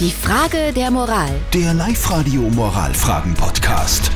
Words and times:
Die 0.00 0.10
Frage 0.10 0.72
der 0.74 0.90
Moral. 0.90 1.30
Der 1.52 1.72
Live-Radio 1.72 2.42
Moralfragen-Podcast. 2.50 4.10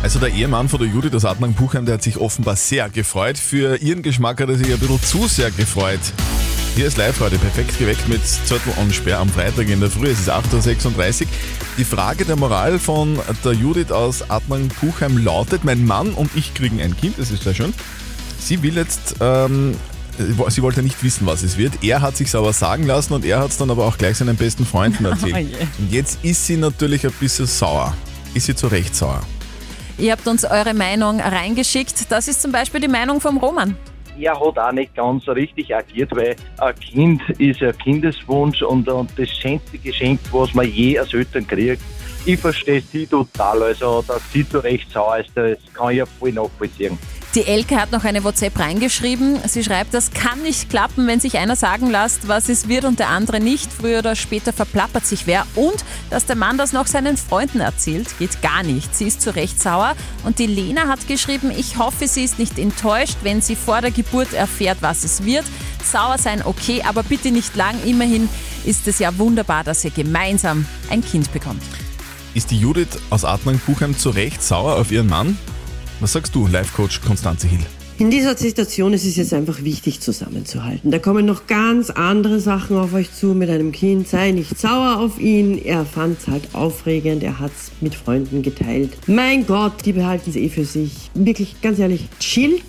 Also 0.00 0.20
der 0.20 0.28
Ehemann 0.28 0.68
von 0.68 0.78
der 0.78 0.88
Judith 0.88 1.12
aus 1.12 1.24
Adnang-Buchheim, 1.24 1.86
der 1.86 1.94
hat 1.94 2.04
sich 2.04 2.18
offenbar 2.18 2.54
sehr 2.54 2.88
gefreut. 2.88 3.36
Für 3.36 3.78
ihren 3.78 4.02
Geschmack 4.02 4.40
hat 4.40 4.48
er 4.48 4.56
sich 4.56 4.72
ein 4.72 4.78
bisschen 4.78 5.02
zu 5.02 5.26
sehr 5.26 5.50
gefreut. 5.50 5.98
Hier 6.76 6.86
ist 6.86 6.98
live 6.98 7.18
heute 7.18 7.36
perfekt 7.38 7.80
geweckt 7.80 8.08
mit 8.08 8.24
Zettel 8.24 8.72
und 8.80 8.94
Sperr 8.94 9.18
am 9.18 9.28
Freitag 9.28 9.68
in 9.68 9.80
der 9.80 9.90
Früh. 9.90 10.06
Es 10.06 10.20
ist 10.20 10.30
8.36 10.30 11.22
Uhr. 11.22 11.26
Die 11.76 11.84
Frage 11.84 12.24
der 12.24 12.36
Moral 12.36 12.78
von 12.78 13.18
der 13.44 13.52
Judith 13.52 13.90
aus 13.90 14.30
Adnang-Buchheim 14.30 15.18
lautet, 15.18 15.64
mein 15.64 15.84
Mann 15.84 16.14
und 16.14 16.30
ich 16.36 16.54
kriegen 16.54 16.80
ein 16.80 16.96
Kind, 16.96 17.18
das 17.18 17.32
ist 17.32 17.42
sehr 17.42 17.54
schön. 17.54 17.74
Sie 18.38 18.62
will 18.62 18.76
jetzt, 18.76 19.16
ähm, 19.20 19.74
sie 20.48 20.62
wollte 20.62 20.82
nicht 20.82 21.02
wissen, 21.02 21.26
was 21.26 21.42
es 21.42 21.56
wird. 21.56 21.82
Er 21.82 22.02
hat 22.02 22.16
sich 22.16 22.34
aber 22.34 22.52
sagen 22.52 22.86
lassen 22.86 23.14
und 23.14 23.24
er 23.24 23.40
hat 23.40 23.50
es 23.50 23.56
dann 23.56 23.70
aber 23.70 23.86
auch 23.86 23.98
gleich 23.98 24.16
seinen 24.18 24.36
besten 24.36 24.64
Freunden 24.66 25.04
erzählt. 25.06 25.34
Oh 25.34 25.38
je. 25.38 25.56
und 25.78 25.92
jetzt 25.92 26.24
ist 26.24 26.46
sie 26.46 26.56
natürlich 26.56 27.04
ein 27.06 27.12
bisschen 27.12 27.46
sauer. 27.46 27.94
Ist 28.34 28.46
sie 28.46 28.54
zu 28.54 28.66
Recht 28.68 28.94
sauer? 28.94 29.20
Ihr 29.98 30.12
habt 30.12 30.26
uns 30.26 30.44
eure 30.44 30.72
Meinung 30.74 31.20
reingeschickt. 31.20 32.10
Das 32.10 32.28
ist 32.28 32.40
zum 32.40 32.52
Beispiel 32.52 32.80
die 32.80 32.88
Meinung 32.88 33.20
vom 33.20 33.36
Roman. 33.36 33.76
er 34.18 34.38
hat 34.38 34.58
auch 34.58 34.72
nicht 34.72 34.94
ganz 34.94 35.24
so 35.24 35.32
richtig 35.32 35.74
agiert, 35.74 36.10
weil 36.14 36.36
ein 36.58 36.74
Kind 36.76 37.22
ist 37.38 37.62
ein 37.62 37.76
Kindeswunsch 37.78 38.62
und, 38.62 38.88
und 38.88 39.10
das 39.18 39.28
schönste 39.28 39.78
Geschenk, 39.78 40.20
was 40.32 40.54
man 40.54 40.66
je 40.70 40.98
als 40.98 41.12
Eltern 41.12 41.46
kriegt. 41.46 41.82
Ich 42.26 42.38
verstehe 42.38 42.82
sie 42.82 43.06
total, 43.06 43.62
also 43.62 44.02
dass 44.06 44.20
sie 44.32 44.46
zu 44.48 44.58
Recht 44.58 44.90
sauer 44.90 45.18
ist, 45.18 45.30
das 45.34 45.58
kann 45.72 45.90
ich 45.90 45.98
ja 45.98 46.06
voll 46.06 46.32
nachvollziehen. 46.32 46.98
Die 47.36 47.46
Elke 47.46 47.80
hat 47.80 47.92
noch 47.92 48.02
eine 48.02 48.24
WhatsApp 48.24 48.58
reingeschrieben. 48.58 49.38
Sie 49.46 49.62
schreibt, 49.62 49.94
das 49.94 50.10
kann 50.10 50.42
nicht 50.42 50.68
klappen, 50.68 51.06
wenn 51.06 51.20
sich 51.20 51.38
einer 51.38 51.54
sagen 51.54 51.88
lässt, 51.88 52.26
was 52.26 52.48
es 52.48 52.66
wird 52.66 52.84
und 52.84 52.98
der 52.98 53.08
andere 53.08 53.38
nicht. 53.38 53.72
Früher 53.72 54.00
oder 54.00 54.16
später 54.16 54.52
verplappert 54.52 55.06
sich 55.06 55.28
wer. 55.28 55.46
Und 55.54 55.84
dass 56.10 56.26
der 56.26 56.34
Mann 56.34 56.58
das 56.58 56.72
noch 56.72 56.88
seinen 56.88 57.16
Freunden 57.16 57.60
erzählt, 57.60 58.08
geht 58.18 58.42
gar 58.42 58.64
nicht. 58.64 58.96
Sie 58.96 59.06
ist 59.06 59.22
zu 59.22 59.32
Recht 59.32 59.62
sauer. 59.62 59.94
Und 60.24 60.40
die 60.40 60.48
Lena 60.48 60.88
hat 60.88 61.06
geschrieben, 61.06 61.52
ich 61.56 61.78
hoffe, 61.78 62.08
sie 62.08 62.24
ist 62.24 62.40
nicht 62.40 62.58
enttäuscht, 62.58 63.18
wenn 63.22 63.40
sie 63.40 63.54
vor 63.54 63.80
der 63.80 63.92
Geburt 63.92 64.32
erfährt, 64.32 64.78
was 64.80 65.04
es 65.04 65.24
wird. 65.24 65.44
Sauer 65.84 66.18
sein 66.18 66.44
okay, 66.44 66.82
aber 66.84 67.04
bitte 67.04 67.30
nicht 67.30 67.54
lang. 67.54 67.76
Immerhin 67.84 68.28
ist 68.64 68.88
es 68.88 68.98
ja 68.98 69.16
wunderbar, 69.18 69.62
dass 69.62 69.84
ihr 69.84 69.92
gemeinsam 69.92 70.66
ein 70.90 71.04
Kind 71.04 71.32
bekommt. 71.32 71.62
Ist 72.34 72.50
die 72.50 72.58
Judith 72.58 72.98
aus 73.10 73.24
Adnang-Buchheim 73.24 73.96
zu 73.96 74.10
Recht 74.10 74.42
sauer 74.42 74.74
auf 74.74 74.90
ihren 74.90 75.06
Mann? 75.06 75.38
Was 76.00 76.12
sagst 76.12 76.34
du, 76.34 76.46
Life-Coach 76.46 77.02
Konstanze 77.02 77.46
Hill? 77.46 77.60
In 77.98 78.10
dieser 78.10 78.34
Situation 78.34 78.94
ist 78.94 79.04
es 79.04 79.16
jetzt 79.16 79.34
einfach 79.34 79.62
wichtig 79.62 80.00
zusammenzuhalten. 80.00 80.90
Da 80.90 80.98
kommen 80.98 81.26
noch 81.26 81.46
ganz 81.46 81.90
andere 81.90 82.40
Sachen 82.40 82.78
auf 82.78 82.94
euch 82.94 83.12
zu 83.12 83.34
mit 83.34 83.50
einem 83.50 83.70
Kind. 83.72 84.08
Sei 84.08 84.30
nicht 84.30 84.58
sauer 84.58 84.98
auf 84.98 85.20
ihn. 85.20 85.62
Er 85.62 85.84
fand 85.84 86.18
es 86.18 86.26
halt 86.26 86.54
aufregend. 86.54 87.22
Er 87.22 87.38
hat 87.38 87.50
es 87.54 87.70
mit 87.82 87.94
Freunden 87.94 88.40
geteilt. 88.40 88.96
Mein 89.06 89.46
Gott, 89.46 89.84
die 89.84 89.92
behalten 89.92 90.30
es 90.30 90.36
eh 90.36 90.48
für 90.48 90.64
sich. 90.64 91.10
Wirklich, 91.12 91.60
ganz 91.60 91.78
ehrlich, 91.78 92.08
chillt 92.18 92.64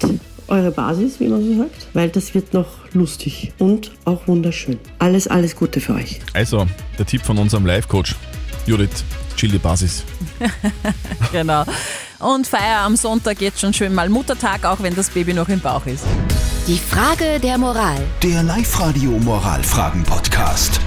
eure 0.50 0.72
Basis, 0.72 1.22
wie 1.22 1.30
man 1.30 1.42
so 1.42 1.58
sagt, 1.58 1.88
weil 1.94 2.10
das 2.10 2.34
wird 2.34 2.54
noch 2.54 2.68
lustig 2.92 3.54
und 3.58 3.92
auch 4.04 4.28
wunderschön. 4.28 4.78
Alles, 5.00 5.30
alles 5.30 5.56
Gute 5.56 5.80
für 5.80 5.94
euch. 5.94 6.20
Also, 6.34 6.68
der 7.00 7.06
Tipp 7.06 7.22
von 7.22 7.38
unserem 7.38 7.66
Life-Coach. 7.66 8.18
Judith, 8.68 9.06
chill 9.38 9.52
die 9.52 9.58
Basis. 9.58 10.04
Genau. 11.32 11.64
Und 12.22 12.48
Feier 12.48 12.82
am 12.82 12.96
Sonntag 12.96 13.42
jetzt 13.42 13.60
schon 13.60 13.74
schön 13.74 13.94
mal 13.94 14.10
Muttertag, 14.10 14.66
auch 14.66 14.82
wenn 14.82 14.96
das 14.96 15.10
Baby 15.10 15.34
noch 15.34 15.50
im 15.50 15.60
Bauch 15.60 15.86
ist. 15.86 16.06
Die 16.68 16.78
Frage 16.78 17.40
der 17.40 17.58
Moral. 17.58 17.98
Der 18.22 18.44
Live-Radio 18.44 19.12
Moralfragen-Podcast. 19.12 20.80